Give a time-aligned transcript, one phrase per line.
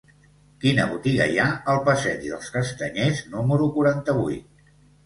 [0.63, 1.45] Quina botiga hi ha
[1.75, 4.79] al passeig dels Castanyers número quaranta-vuit?